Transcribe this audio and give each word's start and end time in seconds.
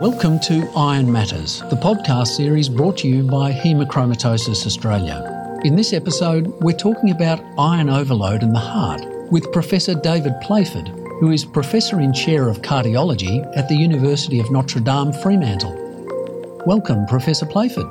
Welcome 0.00 0.40
to 0.40 0.68
Iron 0.76 1.12
Matters, 1.12 1.60
the 1.70 1.76
podcast 1.76 2.28
series 2.28 2.68
brought 2.68 2.98
to 2.98 3.08
you 3.08 3.22
by 3.22 3.52
Hemochromatosis 3.52 4.66
Australia. 4.66 5.60
In 5.64 5.76
this 5.76 5.92
episode, 5.92 6.48
we're 6.60 6.76
talking 6.76 7.10
about 7.10 7.40
iron 7.58 7.88
overload 7.88 8.42
in 8.42 8.52
the 8.52 8.58
heart 8.58 9.02
with 9.30 9.52
Professor 9.52 9.94
David 9.94 10.32
Playford, 10.40 10.88
who 11.20 11.30
is 11.30 11.44
Professor 11.44 12.00
in 12.00 12.12
Chair 12.12 12.48
of 12.48 12.62
Cardiology 12.62 13.44
at 13.56 13.68
the 13.68 13.76
University 13.76 14.40
of 14.40 14.50
Notre 14.50 14.80
Dame, 14.80 15.12
Fremantle. 15.12 16.62
Welcome, 16.66 17.06
Professor 17.06 17.46
Playford. 17.46 17.86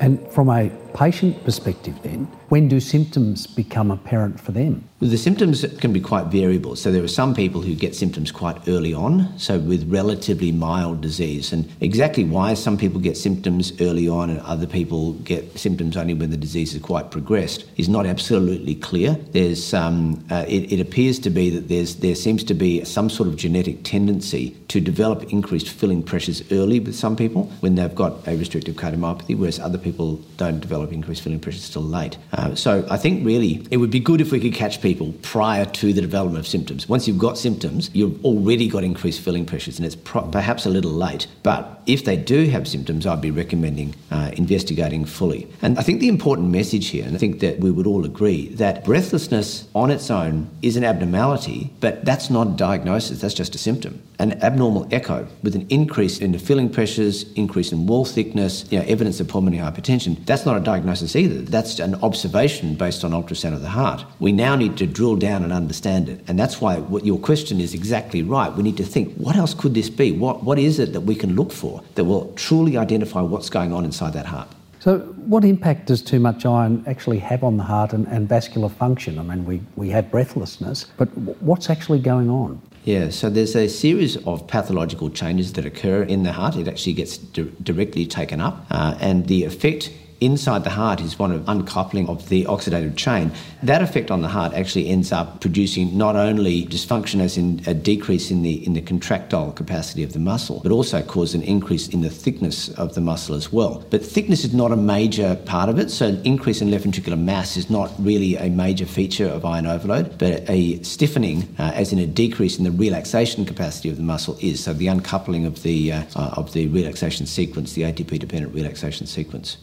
And 0.00 0.26
from 0.32 0.48
a 0.48 0.70
patient 0.94 1.44
perspective, 1.44 2.00
then, 2.02 2.24
when 2.48 2.68
do 2.68 2.80
symptoms 2.80 3.46
become 3.46 3.90
apparent 3.90 4.40
for 4.40 4.52
them? 4.52 4.88
The 5.00 5.18
symptoms 5.18 5.66
can 5.80 5.92
be 5.92 6.00
quite 6.00 6.28
variable. 6.28 6.76
So, 6.76 6.90
there 6.90 7.02
are 7.02 7.08
some 7.08 7.34
people 7.34 7.60
who 7.60 7.74
get 7.74 7.94
symptoms 7.94 8.30
quite 8.30 8.68
early 8.68 8.94
on, 8.94 9.36
so 9.38 9.58
with 9.58 9.90
relatively 9.90 10.52
mild 10.52 11.00
disease. 11.00 11.52
And 11.52 11.70
exactly 11.80 12.24
why 12.24 12.54
some 12.54 12.78
people 12.78 13.00
get 13.00 13.16
symptoms 13.16 13.72
early 13.80 14.08
on 14.08 14.30
and 14.30 14.40
other 14.40 14.66
people 14.66 15.14
get 15.14 15.58
symptoms 15.58 15.96
only 15.96 16.14
when 16.14 16.30
the 16.30 16.36
disease 16.36 16.74
is 16.74 16.80
quite 16.80 17.10
progressed 17.10 17.66
is 17.76 17.88
not 17.88 18.06
absolutely 18.06 18.76
clear. 18.76 19.14
There's, 19.32 19.74
um, 19.74 20.24
uh, 20.30 20.44
it, 20.48 20.72
it 20.72 20.80
appears 20.80 21.18
to 21.20 21.30
be 21.30 21.50
that 21.50 21.68
there's, 21.68 21.96
there 21.96 22.14
seems 22.14 22.44
to 22.44 22.54
be 22.54 22.84
some 22.84 23.10
sort 23.10 23.28
of 23.28 23.36
genetic 23.36 23.82
tendency 23.82 24.56
to 24.68 24.80
develop 24.80 25.32
increased 25.32 25.68
filling 25.68 26.02
pressures 26.02 26.42
early 26.52 26.80
with 26.80 26.94
some 26.94 27.16
people 27.16 27.44
when 27.60 27.74
they've 27.74 27.94
got 27.94 28.26
a 28.26 28.36
restrictive 28.36 28.76
cardiomyopathy, 28.76 29.36
whereas 29.36 29.58
other 29.58 29.78
people 29.78 30.16
don't 30.36 30.60
develop 30.60 30.83
increased 30.92 31.22
filling 31.22 31.40
pressures 31.40 31.68
till 31.68 31.82
late. 31.82 32.16
Uh, 32.32 32.54
so, 32.54 32.86
I 32.90 32.96
think 32.96 33.24
really 33.24 33.66
it 33.70 33.76
would 33.76 33.90
be 33.90 34.00
good 34.00 34.20
if 34.20 34.32
we 34.32 34.40
could 34.40 34.54
catch 34.54 34.80
people 34.80 34.94
people 34.94 35.12
prior 35.22 35.64
to 35.64 35.92
the 35.92 36.00
development 36.00 36.38
of 36.38 36.46
symptoms. 36.46 36.88
Once 36.88 37.08
you've 37.08 37.18
got 37.18 37.36
symptoms, 37.36 37.90
you've 37.92 38.24
already 38.24 38.68
got 38.68 38.84
increased 38.84 39.20
filling 39.20 39.44
pressures, 39.44 39.78
and 39.78 39.86
it's 39.86 39.96
pro- 39.96 40.22
perhaps 40.28 40.66
a 40.66 40.70
little 40.70 40.92
late. 40.92 41.26
But 41.42 41.82
if 41.86 42.04
they 42.04 42.16
do 42.16 42.46
have 42.46 42.66
symptoms, 42.66 43.06
I'd 43.06 43.20
be 43.20 43.30
recommending 43.30 43.94
uh, 44.10 44.30
investigating 44.34 45.04
fully. 45.04 45.48
And 45.62 45.78
I 45.78 45.82
think 45.82 46.00
the 46.00 46.08
important 46.08 46.48
message 46.50 46.88
here, 46.88 47.04
and 47.04 47.14
I 47.14 47.18
think 47.18 47.40
that 47.40 47.58
we 47.58 47.70
would 47.70 47.86
all 47.86 48.04
agree, 48.04 48.48
that 48.54 48.84
breathlessness 48.84 49.68
on 49.74 49.90
its 49.90 50.10
own 50.10 50.48
is 50.62 50.76
an 50.76 50.84
abnormality, 50.84 51.70
but 51.80 52.04
that's 52.04 52.30
not 52.30 52.46
a 52.46 52.50
diagnosis, 52.50 53.20
that's 53.20 53.34
just 53.34 53.54
a 53.54 53.58
symptom. 53.58 54.00
An 54.18 54.40
abnormal 54.44 54.86
echo 54.92 55.26
with 55.42 55.56
an 55.56 55.66
increase 55.70 56.18
in 56.20 56.30
the 56.32 56.38
filling 56.38 56.70
pressures, 56.70 57.32
increase 57.32 57.72
in 57.72 57.86
wall 57.86 58.04
thickness, 58.04 58.64
you 58.70 58.78
know, 58.78 58.84
evidence 58.86 59.18
of 59.18 59.26
pulmonary 59.26 59.60
hypertension, 59.60 60.24
that's 60.24 60.46
not 60.46 60.56
a 60.56 60.60
diagnosis 60.60 60.73
either. 61.16 61.42
That's 61.42 61.80
an 61.80 61.96
observation 61.96 62.74
based 62.76 63.04
on 63.04 63.10
ultrasound 63.10 63.54
of 63.54 63.62
the 63.62 63.70
heart. 63.70 64.04
We 64.20 64.32
now 64.32 64.54
need 64.54 64.76
to 64.78 64.84
to 64.86 64.92
drill 64.92 65.16
down 65.16 65.42
and 65.42 65.52
understand 65.52 66.08
it. 66.08 66.20
And 66.28 66.38
that's 66.38 66.60
why 66.60 66.76
what 66.78 67.04
your 67.04 67.18
question 67.18 67.60
is 67.60 67.74
exactly 67.74 68.22
right. 68.22 68.52
We 68.52 68.62
need 68.62 68.76
to 68.76 68.84
think 68.84 69.14
what 69.16 69.36
else 69.36 69.54
could 69.54 69.74
this 69.74 69.90
be? 69.90 70.12
What, 70.12 70.44
what 70.44 70.58
is 70.58 70.78
it 70.78 70.92
that 70.92 71.02
we 71.02 71.14
can 71.14 71.34
look 71.34 71.52
for 71.52 71.82
that 71.94 72.04
will 72.04 72.32
truly 72.34 72.76
identify 72.76 73.20
what's 73.20 73.50
going 73.50 73.72
on 73.72 73.84
inside 73.84 74.12
that 74.12 74.26
heart? 74.26 74.48
So, 74.80 74.98
what 75.26 75.44
impact 75.44 75.86
does 75.86 76.02
too 76.02 76.20
much 76.20 76.44
iron 76.44 76.84
actually 76.86 77.18
have 77.20 77.42
on 77.42 77.56
the 77.56 77.62
heart 77.62 77.94
and, 77.94 78.06
and 78.08 78.28
vascular 78.28 78.68
function? 78.68 79.18
I 79.18 79.22
mean, 79.22 79.46
we, 79.46 79.62
we 79.76 79.88
have 79.90 80.10
breathlessness, 80.10 80.86
but 80.98 81.08
what's 81.40 81.70
actually 81.70 82.00
going 82.00 82.28
on? 82.28 82.60
Yeah, 82.84 83.08
so 83.08 83.30
there's 83.30 83.56
a 83.56 83.66
series 83.66 84.18
of 84.26 84.46
pathological 84.46 85.08
changes 85.08 85.54
that 85.54 85.64
occur 85.64 86.02
in 86.02 86.22
the 86.22 86.32
heart. 86.32 86.56
It 86.56 86.68
actually 86.68 86.92
gets 86.92 87.16
di- 87.16 87.50
directly 87.62 88.04
taken 88.04 88.42
up, 88.42 88.66
uh, 88.70 88.98
and 89.00 89.26
the 89.26 89.44
effect 89.44 89.90
inside 90.24 90.64
the 90.64 90.70
heart 90.70 91.00
is 91.00 91.18
one 91.18 91.32
of 91.32 91.48
uncoupling 91.48 92.08
of 92.08 92.28
the 92.28 92.44
oxidative 92.44 92.96
chain. 92.96 93.30
That 93.62 93.82
effect 93.82 94.10
on 94.10 94.22
the 94.22 94.28
heart 94.28 94.54
actually 94.54 94.88
ends 94.88 95.12
up 95.12 95.40
producing 95.40 95.96
not 95.96 96.16
only 96.16 96.66
dysfunction 96.66 97.20
as 97.20 97.36
in 97.36 97.62
a 97.66 97.74
decrease 97.74 98.30
in 98.30 98.42
the 98.42 98.64
in 98.66 98.74
the 98.74 98.80
contractile 98.80 99.52
capacity 99.52 100.02
of 100.02 100.12
the 100.12 100.18
muscle, 100.18 100.60
but 100.62 100.72
also 100.72 101.02
cause 101.02 101.34
an 101.34 101.42
increase 101.42 101.88
in 101.88 102.00
the 102.00 102.10
thickness 102.10 102.68
of 102.70 102.94
the 102.94 103.00
muscle 103.00 103.34
as 103.34 103.52
well. 103.52 103.84
But 103.90 104.04
thickness 104.04 104.44
is 104.44 104.54
not 104.54 104.72
a 104.72 104.76
major 104.76 105.36
part 105.46 105.68
of 105.68 105.78
it, 105.78 105.90
so 105.90 106.06
an 106.06 106.22
increase 106.24 106.60
in 106.60 106.70
left 106.70 106.84
ventricular 106.84 107.18
mass 107.18 107.56
is 107.56 107.70
not 107.70 107.92
really 107.98 108.36
a 108.36 108.48
major 108.50 108.86
feature 108.86 109.26
of 109.26 109.44
iron 109.44 109.66
overload, 109.66 110.18
but 110.18 110.48
a 110.48 110.82
stiffening, 110.82 111.54
uh, 111.58 111.72
as 111.74 111.92
in 111.92 111.98
a 111.98 112.06
decrease 112.06 112.58
in 112.58 112.64
the 112.64 112.70
relaxation 112.70 113.44
capacity 113.44 113.88
of 113.88 113.96
the 113.96 114.02
muscle, 114.02 114.36
is. 114.40 114.64
So 114.64 114.72
the 114.72 114.88
uncoupling 114.88 115.44
of 115.44 115.62
the 115.62 115.92
uh, 115.92 116.02
uh, 116.16 116.34
of 116.36 116.52
the 116.52 116.68
relaxation 116.68 117.26
sequence, 117.26 117.72
the 117.72 117.82
ATP 117.82 118.18
dependent 118.18 118.54
relaxation 118.54 119.06
sequence. 119.06 119.56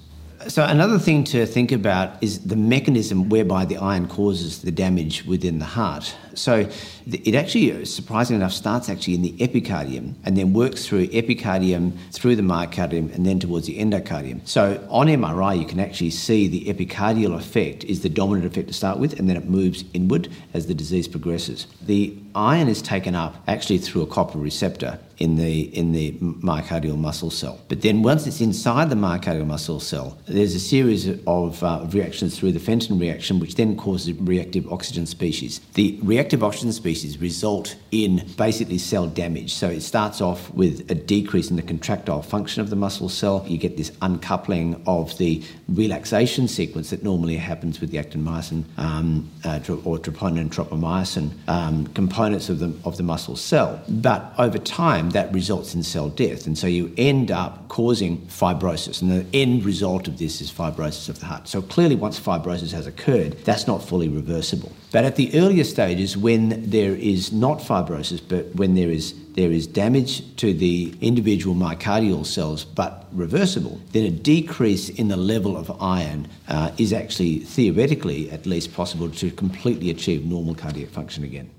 So, 0.47 0.63
another 0.63 0.97
thing 0.97 1.23
to 1.25 1.45
think 1.45 1.71
about 1.71 2.21
is 2.21 2.39
the 2.39 2.55
mechanism 2.55 3.29
whereby 3.29 3.65
the 3.65 3.77
iron 3.77 4.07
causes 4.07 4.61
the 4.61 4.71
damage 4.71 5.25
within 5.25 5.59
the 5.59 5.65
heart. 5.65 6.15
So, 6.33 6.69
it 7.05 7.35
actually, 7.35 7.71
uh, 7.71 7.85
surprisingly 7.85 8.41
enough, 8.41 8.53
starts 8.53 8.89
actually 8.89 9.15
in 9.15 9.21
the 9.21 9.33
epicardium 9.33 10.15
and 10.23 10.35
then 10.37 10.53
works 10.53 10.87
through 10.87 11.07
epicardium, 11.07 11.97
through 12.11 12.35
the 12.35 12.41
myocardium, 12.41 13.13
and 13.13 13.25
then 13.25 13.39
towards 13.39 13.67
the 13.67 13.77
endocardium. 13.77 14.47
So, 14.47 14.85
on 14.89 15.07
MRI, 15.07 15.59
you 15.59 15.65
can 15.65 15.79
actually 15.79 16.09
see 16.09 16.47
the 16.47 16.65
epicardial 16.73 17.35
effect 17.35 17.83
is 17.83 18.01
the 18.01 18.09
dominant 18.09 18.45
effect 18.45 18.67
to 18.69 18.73
start 18.73 18.97
with, 18.97 19.19
and 19.19 19.29
then 19.29 19.37
it 19.37 19.49
moves 19.49 19.83
inward 19.93 20.29
as 20.53 20.67
the 20.67 20.73
disease 20.73 21.07
progresses. 21.07 21.67
The 21.81 22.17
iron 22.35 22.67
is 22.67 22.81
taken 22.81 23.15
up 23.15 23.35
actually 23.47 23.77
through 23.77 24.03
a 24.03 24.07
copper 24.07 24.39
receptor 24.39 24.99
in 25.21 25.35
the 25.35 25.61
in 25.77 25.91
the 25.91 26.11
myocardial 26.49 26.97
muscle 26.97 27.29
cell. 27.29 27.59
But 27.67 27.81
then 27.81 28.01
once 28.01 28.25
it's 28.25 28.41
inside 28.41 28.89
the 28.89 28.95
myocardial 28.95 29.45
muscle 29.45 29.79
cell, 29.79 30.17
there's 30.25 30.55
a 30.55 30.59
series 30.59 31.07
of 31.27 31.63
uh, 31.63 31.85
reactions 31.91 32.39
through 32.39 32.53
the 32.53 32.59
Fenton 32.59 32.97
reaction, 32.97 33.39
which 33.39 33.53
then 33.55 33.77
causes 33.77 34.19
reactive 34.19 34.65
oxygen 34.73 35.05
species. 35.05 35.61
The 35.75 35.99
reactive 36.01 36.43
oxygen 36.43 36.73
species 36.73 37.19
result 37.19 37.75
in 37.91 38.27
basically 38.35 38.79
cell 38.79 39.05
damage. 39.05 39.53
So 39.53 39.69
it 39.69 39.81
starts 39.81 40.21
off 40.21 40.51
with 40.55 40.89
a 40.89 40.95
decrease 40.95 41.51
in 41.51 41.55
the 41.55 41.61
contractile 41.61 42.23
function 42.23 42.61
of 42.63 42.71
the 42.71 42.75
muscle 42.75 43.09
cell. 43.09 43.45
You 43.47 43.59
get 43.59 43.77
this 43.77 43.91
uncoupling 44.01 44.81
of 44.87 45.15
the 45.19 45.43
relaxation 45.69 46.47
sequence 46.47 46.89
that 46.89 47.03
normally 47.03 47.37
happens 47.37 47.79
with 47.79 47.91
the 47.91 47.99
actin-myosin 47.99 48.63
um, 48.77 49.29
uh, 49.43 49.59
or 49.85 49.99
troponin 49.99 50.41
and 50.41 50.51
tropomyosin 50.51 51.29
um, 51.47 51.85
components 51.87 52.49
of 52.49 52.57
the 52.57 52.73
of 52.85 52.97
the 52.97 53.03
muscle 53.03 53.35
cell. 53.35 53.79
But 53.87 54.33
over 54.39 54.57
time, 54.57 55.10
that 55.11 55.33
results 55.33 55.75
in 55.75 55.83
cell 55.83 56.09
death. 56.09 56.45
And 56.47 56.57
so 56.57 56.67
you 56.67 56.93
end 56.97 57.31
up 57.31 57.67
causing 57.67 58.19
fibrosis. 58.27 59.01
And 59.01 59.11
the 59.11 59.25
end 59.33 59.65
result 59.65 60.07
of 60.07 60.17
this 60.17 60.41
is 60.41 60.51
fibrosis 60.51 61.09
of 61.09 61.19
the 61.19 61.25
heart. 61.25 61.47
So 61.47 61.61
clearly, 61.61 61.95
once 61.95 62.19
fibrosis 62.19 62.71
has 62.71 62.87
occurred, 62.87 63.33
that's 63.43 63.67
not 63.67 63.83
fully 63.83 64.09
reversible. 64.09 64.71
But 64.91 65.05
at 65.05 65.15
the 65.15 65.33
earlier 65.39 65.63
stages, 65.63 66.17
when 66.17 66.69
there 66.69 66.95
is 66.95 67.31
not 67.31 67.59
fibrosis, 67.59 68.21
but 68.27 68.53
when 68.55 68.75
there 68.75 68.89
is 68.89 69.13
there 69.33 69.51
is 69.51 69.65
damage 69.65 70.35
to 70.35 70.53
the 70.53 70.93
individual 70.99 71.55
myocardial 71.55 72.25
cells 72.25 72.65
but 72.65 73.07
reversible, 73.13 73.79
then 73.93 74.05
a 74.05 74.09
decrease 74.09 74.89
in 74.89 75.07
the 75.07 75.15
level 75.15 75.55
of 75.55 75.71
iron 75.81 76.27
uh, 76.49 76.71
is 76.77 76.91
actually 76.91 77.39
theoretically 77.39 78.29
at 78.29 78.45
least 78.45 78.73
possible 78.73 79.09
to 79.09 79.31
completely 79.31 79.89
achieve 79.89 80.25
normal 80.25 80.53
cardiac 80.53 80.89
function 80.89 81.23
again. 81.23 81.49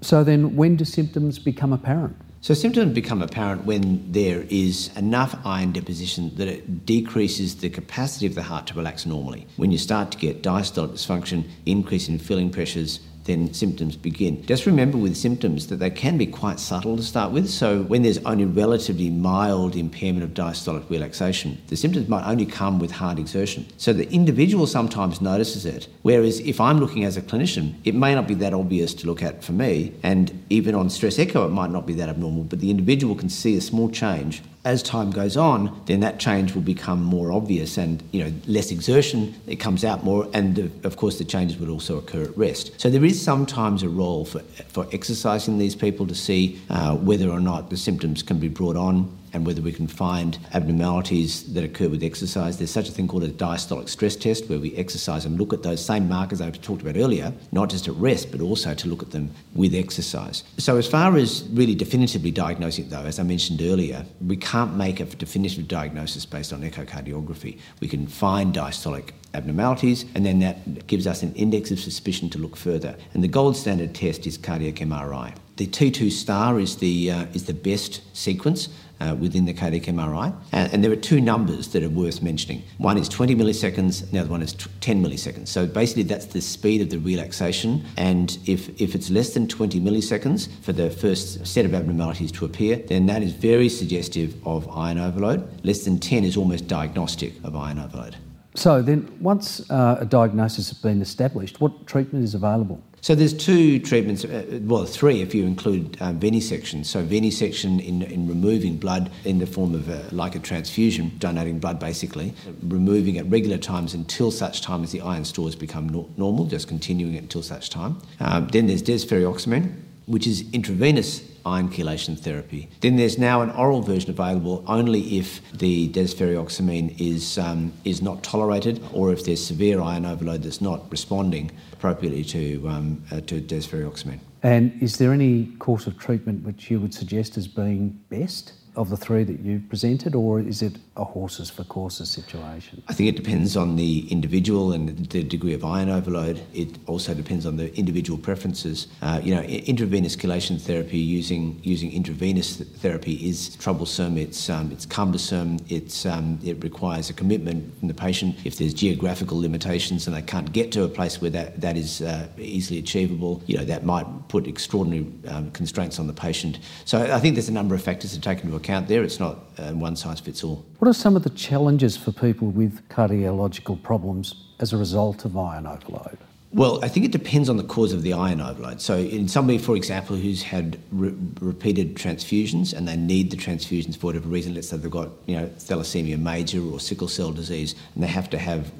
So 0.00 0.24
then, 0.24 0.56
when 0.56 0.76
do 0.76 0.84
symptoms 0.84 1.38
become 1.38 1.72
apparent? 1.72 2.16
So 2.42 2.54
symptoms 2.54 2.94
become 2.94 3.20
apparent 3.20 3.66
when 3.66 4.10
there 4.12 4.46
is 4.48 4.96
enough 4.96 5.38
iron 5.44 5.72
deposition 5.72 6.34
that 6.36 6.48
it 6.48 6.86
decreases 6.86 7.56
the 7.56 7.68
capacity 7.68 8.24
of 8.24 8.34
the 8.34 8.42
heart 8.42 8.66
to 8.68 8.74
relax 8.74 9.04
normally. 9.04 9.46
When 9.58 9.70
you 9.70 9.76
start 9.76 10.10
to 10.12 10.18
get 10.18 10.42
diastolic 10.42 10.92
dysfunction, 10.92 11.50
increase 11.66 12.08
in 12.08 12.18
filling 12.18 12.48
pressures, 12.48 13.00
then 13.30 13.54
symptoms 13.54 13.96
begin. 13.96 14.44
Just 14.44 14.66
remember 14.66 14.98
with 14.98 15.16
symptoms 15.16 15.68
that 15.68 15.76
they 15.76 15.90
can 15.90 16.18
be 16.18 16.26
quite 16.26 16.58
subtle 16.58 16.96
to 16.96 17.02
start 17.02 17.32
with. 17.32 17.48
So 17.48 17.82
when 17.82 18.02
there's 18.02 18.18
only 18.18 18.44
relatively 18.44 19.08
mild 19.08 19.76
impairment 19.76 20.24
of 20.24 20.34
diastolic 20.34 20.88
relaxation, 20.90 21.60
the 21.68 21.76
symptoms 21.76 22.08
might 22.08 22.28
only 22.28 22.46
come 22.46 22.78
with 22.78 22.90
hard 22.90 23.18
exertion. 23.18 23.66
So 23.76 23.92
the 23.92 24.10
individual 24.10 24.66
sometimes 24.66 25.20
notices 25.20 25.64
it, 25.64 25.88
whereas 26.02 26.40
if 26.40 26.60
I'm 26.60 26.80
looking 26.80 27.04
as 27.04 27.16
a 27.16 27.22
clinician, 27.22 27.74
it 27.84 27.94
may 27.94 28.14
not 28.14 28.26
be 28.26 28.34
that 28.34 28.52
obvious 28.52 28.94
to 28.94 29.06
look 29.06 29.22
at 29.22 29.44
for 29.44 29.52
me, 29.52 29.94
and 30.02 30.44
even 30.50 30.74
on 30.74 30.90
stress 30.90 31.18
echo, 31.18 31.46
it 31.46 31.50
might 31.50 31.70
not 31.70 31.86
be 31.86 31.94
that 31.94 32.08
abnormal, 32.08 32.44
but 32.44 32.60
the 32.60 32.70
individual 32.70 33.14
can 33.14 33.28
see 33.28 33.56
a 33.56 33.60
small 33.60 33.88
change 33.90 34.42
as 34.64 34.82
time 34.82 35.10
goes 35.10 35.36
on, 35.36 35.80
then 35.86 36.00
that 36.00 36.20
change 36.20 36.54
will 36.54 36.62
become 36.62 37.02
more 37.02 37.32
obvious 37.32 37.78
and, 37.78 38.02
you 38.12 38.22
know, 38.22 38.32
less 38.46 38.70
exertion, 38.70 39.34
it 39.46 39.56
comes 39.56 39.84
out 39.84 40.04
more, 40.04 40.28
and 40.34 40.56
the, 40.56 40.70
of 40.86 40.96
course 40.96 41.18
the 41.18 41.24
changes 41.24 41.58
would 41.58 41.70
also 41.70 41.96
occur 41.96 42.24
at 42.24 42.36
rest. 42.36 42.78
So 42.78 42.90
there 42.90 43.04
is 43.04 43.20
sometimes 43.20 43.82
a 43.82 43.88
role 43.88 44.26
for, 44.26 44.40
for 44.68 44.86
exercising 44.92 45.58
these 45.58 45.74
people 45.74 46.06
to 46.06 46.14
see 46.14 46.60
uh, 46.68 46.94
whether 46.96 47.30
or 47.30 47.40
not 47.40 47.70
the 47.70 47.76
symptoms 47.76 48.22
can 48.22 48.38
be 48.38 48.48
brought 48.48 48.76
on 48.76 49.10
and 49.32 49.46
whether 49.46 49.62
we 49.62 49.72
can 49.72 49.86
find 49.86 50.38
abnormalities 50.52 51.52
that 51.54 51.64
occur 51.64 51.88
with 51.88 52.02
exercise. 52.02 52.58
There's 52.58 52.70
such 52.70 52.88
a 52.88 52.92
thing 52.92 53.08
called 53.08 53.24
a 53.24 53.28
diastolic 53.28 53.88
stress 53.88 54.16
test 54.16 54.48
where 54.48 54.58
we 54.58 54.74
exercise 54.76 55.24
and 55.24 55.38
look 55.38 55.52
at 55.52 55.62
those 55.62 55.84
same 55.84 56.08
markers 56.08 56.40
I 56.40 56.50
talked 56.50 56.82
about 56.82 56.96
earlier, 56.96 57.32
not 57.52 57.70
just 57.70 57.88
at 57.88 57.94
rest, 57.94 58.30
but 58.30 58.40
also 58.40 58.74
to 58.74 58.88
look 58.88 59.02
at 59.02 59.10
them 59.10 59.30
with 59.54 59.74
exercise. 59.74 60.44
So, 60.58 60.76
as 60.76 60.86
far 60.86 61.16
as 61.16 61.44
really 61.52 61.74
definitively 61.74 62.30
diagnosing 62.30 62.86
it, 62.86 62.90
though, 62.90 63.04
as 63.04 63.18
I 63.18 63.22
mentioned 63.22 63.62
earlier, 63.62 64.04
we 64.26 64.36
can't 64.36 64.74
make 64.74 65.00
a 65.00 65.04
definitive 65.04 65.68
diagnosis 65.68 66.26
based 66.26 66.52
on 66.52 66.62
echocardiography. 66.62 67.58
We 67.80 67.88
can 67.88 68.06
find 68.06 68.54
diastolic 68.54 69.10
abnormalities, 69.34 70.04
and 70.14 70.26
then 70.26 70.40
that 70.40 70.86
gives 70.86 71.06
us 71.06 71.22
an 71.22 71.34
index 71.34 71.70
of 71.70 71.78
suspicion 71.78 72.30
to 72.30 72.38
look 72.38 72.56
further. 72.56 72.96
And 73.14 73.22
the 73.22 73.28
gold 73.28 73.56
standard 73.56 73.94
test 73.94 74.26
is 74.26 74.36
cardiac 74.36 74.76
MRI 74.76 75.34
the 75.60 75.66
T2 75.66 76.10
star 76.10 76.58
is 76.58 76.76
the, 76.76 77.10
uh, 77.10 77.26
is 77.34 77.44
the 77.44 77.52
best 77.52 78.00
sequence 78.16 78.70
uh, 79.00 79.16
within 79.18 79.44
the 79.44 79.52
cardiac 79.54 79.84
MRI. 79.84 80.34
And, 80.52 80.72
and, 80.72 80.84
there 80.84 80.92
are 80.92 80.96
two 80.96 81.20
numbers 81.20 81.68
that 81.68 81.82
are 81.82 81.88
worth 81.88 82.22
mentioning. 82.22 82.62
One 82.78 82.98
is 82.98 83.08
20 83.08 83.34
milliseconds, 83.34 84.02
and 84.02 84.12
the 84.12 84.18
other 84.18 84.30
one 84.30 84.42
is 84.42 84.52
10 84.80 85.02
milliseconds. 85.02 85.48
So 85.48 85.66
basically, 85.66 86.04
that's 86.04 86.26
the 86.26 86.40
speed 86.40 86.80
of 86.80 86.90
the 86.90 86.98
relaxation. 86.98 87.84
And 87.96 88.38
if, 88.46 88.68
if 88.80 88.94
it's 88.94 89.10
less 89.10 89.34
than 89.34 89.48
20 89.48 89.80
milliseconds 89.80 90.48
for 90.62 90.72
the 90.72 90.90
first 90.90 91.46
set 91.46 91.64
of 91.64 91.74
abnormalities 91.74 92.32
to 92.32 92.44
appear, 92.44 92.76
then 92.76 93.06
that 93.06 93.22
is 93.22 93.32
very 93.32 93.68
suggestive 93.68 94.34
of 94.46 94.68
iron 94.68 94.98
overload. 94.98 95.48
Less 95.64 95.84
than 95.84 95.98
10 95.98 96.24
is 96.24 96.36
almost 96.36 96.68
diagnostic 96.68 97.32
of 97.44 97.56
iron 97.56 97.78
overload. 97.78 98.16
So 98.54 98.82
then, 98.82 99.16
once 99.20 99.70
uh, 99.70 99.98
a 100.00 100.04
diagnosis 100.04 100.68
has 100.70 100.78
been 100.78 101.00
established, 101.00 101.60
what 101.60 101.86
treatment 101.86 102.24
is 102.24 102.34
available? 102.34 102.82
So 103.02 103.14
there's 103.14 103.32
two 103.32 103.78
treatments, 103.78 104.24
uh, 104.24 104.60
well, 104.62 104.84
three 104.84 105.22
if 105.22 105.34
you 105.34 105.46
include 105.46 105.96
um, 106.00 106.20
venesection. 106.20 106.84
So 106.84 107.04
venesection 107.04 107.84
in, 107.84 108.02
in 108.02 108.28
removing 108.28 108.76
blood 108.76 109.10
in 109.24 109.38
the 109.38 109.46
form 109.46 109.74
of 109.74 109.88
a, 109.88 110.06
like 110.12 110.34
a 110.34 110.38
transfusion, 110.38 111.12
donating 111.18 111.58
blood 111.58 111.78
basically, 111.78 112.34
removing 112.62 113.16
at 113.16 113.26
regular 113.30 113.56
times 113.58 113.94
until 113.94 114.30
such 114.30 114.60
time 114.60 114.82
as 114.82 114.92
the 114.92 115.00
iron 115.00 115.24
stores 115.24 115.56
become 115.56 115.88
no- 115.88 116.10
normal, 116.16 116.44
just 116.44 116.68
continuing 116.68 117.14
it 117.14 117.22
until 117.22 117.42
such 117.42 117.70
time. 117.70 117.96
Um, 118.20 118.48
then 118.48 118.66
there's 118.66 118.82
desferrioxamine, 118.82 119.72
which 120.06 120.26
is 120.26 120.44
intravenous 120.52 121.29
iron 121.44 121.68
chelation 121.68 122.18
therapy. 122.18 122.68
Then 122.80 122.96
there's 122.96 123.18
now 123.18 123.42
an 123.42 123.50
oral 123.50 123.82
version 123.82 124.10
available 124.10 124.64
only 124.66 125.18
if 125.18 125.40
the 125.52 125.88
desferrioxamine 125.88 127.00
is, 127.00 127.38
um, 127.38 127.72
is 127.84 128.02
not 128.02 128.22
tolerated 128.22 128.82
or 128.92 129.12
if 129.12 129.24
there's 129.24 129.44
severe 129.44 129.80
iron 129.80 130.06
overload 130.06 130.42
that's 130.42 130.60
not 130.60 130.90
responding 130.90 131.50
appropriately 131.72 132.24
to, 132.24 132.68
um, 132.68 133.02
uh, 133.10 133.20
to 133.22 133.40
desferrioxamine. 133.40 134.20
And 134.42 134.82
is 134.82 134.96
there 134.96 135.12
any 135.12 135.46
course 135.58 135.86
of 135.86 135.98
treatment 135.98 136.44
which 136.44 136.70
you 136.70 136.80
would 136.80 136.94
suggest 136.94 137.36
as 137.36 137.46
being 137.46 138.00
best? 138.08 138.52
Of 138.76 138.90
the 138.90 138.96
three 138.96 139.24
that 139.24 139.40
you 139.40 139.62
presented, 139.68 140.14
or 140.14 140.40
is 140.40 140.62
it 140.62 140.76
a 140.96 141.04
horses 141.04 141.50
for 141.50 141.64
courses 141.64 142.08
situation? 142.08 142.82
I 142.88 142.92
think 142.92 143.08
it 143.08 143.16
depends 143.16 143.56
on 143.56 143.76
the 143.76 144.10
individual 144.10 144.72
and 144.72 144.88
the 145.10 145.22
degree 145.22 145.54
of 145.54 145.64
iron 145.64 145.88
overload. 145.88 146.40
It 146.54 146.68
also 146.86 147.14
depends 147.14 147.46
on 147.46 147.56
the 147.56 147.74
individual 147.76 148.18
preferences. 148.18 148.86
Uh, 149.02 149.20
you 149.22 149.34
know, 149.34 149.42
intravenous 149.42 150.16
chelation 150.16 150.60
therapy 150.60 150.98
using 150.98 151.60
using 151.62 151.92
intravenous 151.92 152.56
therapy 152.56 153.14
is 153.28 153.56
troublesome. 153.56 154.16
It's 154.16 154.48
um, 154.48 154.70
it's 154.70 154.86
cumbersome. 154.86 155.58
It's 155.68 156.06
um, 156.06 156.38
it 156.44 156.62
requires 156.62 157.10
a 157.10 157.12
commitment 157.12 157.78
from 157.78 157.88
the 157.88 157.94
patient. 157.94 158.36
If 158.44 158.58
there's 158.58 158.74
geographical 158.74 159.40
limitations 159.40 160.06
and 160.06 160.14
they 160.14 160.22
can't 160.22 160.52
get 160.52 160.70
to 160.72 160.84
a 160.84 160.88
place 160.88 161.20
where 161.20 161.30
that 161.30 161.60
that 161.60 161.76
is 161.76 162.02
uh, 162.02 162.28
easily 162.38 162.78
achievable, 162.78 163.42
you 163.46 163.58
know, 163.58 163.64
that 163.64 163.84
might 163.84 164.06
put 164.28 164.46
extraordinary 164.46 165.06
um, 165.28 165.50
constraints 165.50 165.98
on 165.98 166.06
the 166.06 166.12
patient. 166.12 166.58
So 166.84 167.12
I 167.12 167.18
think 167.18 167.34
there's 167.34 167.48
a 167.48 167.52
number 167.52 167.74
of 167.74 167.82
factors 167.82 168.12
to 168.12 168.20
take 168.20 168.44
into 168.44 168.59
account 168.60 168.88
there. 168.88 169.02
It's 169.02 169.20
not 169.20 169.38
uh, 169.58 169.72
one 169.72 169.96
size 169.96 170.20
fits 170.20 170.44
all. 170.44 170.64
What 170.78 170.88
are 170.88 170.92
some 170.92 171.16
of 171.16 171.22
the 171.22 171.30
challenges 171.30 171.96
for 171.96 172.12
people 172.12 172.48
with 172.50 172.88
cardiological 172.88 173.82
problems 173.82 174.34
as 174.60 174.72
a 174.72 174.76
result 174.76 175.24
of 175.24 175.36
iron 175.36 175.66
overload? 175.66 176.18
Well, 176.52 176.84
I 176.84 176.88
think 176.88 177.06
it 177.06 177.12
depends 177.12 177.48
on 177.48 177.58
the 177.58 177.62
cause 177.62 177.92
of 177.92 178.02
the 178.02 178.12
iron 178.12 178.40
overload. 178.40 178.80
So, 178.80 178.96
in 178.96 179.28
somebody, 179.28 179.56
for 179.56 179.76
example, 179.76 180.16
who's 180.16 180.42
had 180.42 180.80
re- 180.90 181.14
repeated 181.40 181.94
transfusions 181.94 182.72
and 182.72 182.88
they 182.88 182.96
need 182.96 183.30
the 183.30 183.36
transfusions 183.36 183.96
for 183.96 184.06
whatever 184.06 184.28
reason, 184.28 184.54
let's 184.54 184.68
say 184.68 184.76
they've 184.76 184.90
got 184.90 185.10
you 185.26 185.36
know 185.36 185.46
thalassemia 185.46 186.18
major 186.18 186.60
or 186.60 186.80
sickle 186.80 187.06
cell 187.06 187.30
disease, 187.30 187.76
and 187.94 188.02
they 188.02 188.08
have 188.08 188.28
to 188.30 188.38
have 188.38 188.72